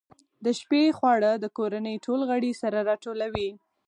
د 0.43 0.45
شپې 0.59 0.83
خواړه 0.97 1.31
د 1.37 1.45
کورنۍ 1.57 1.95
ټول 2.05 2.19
غړي 2.29 2.51
سره 2.61 2.79
راټولوي. 2.89 3.49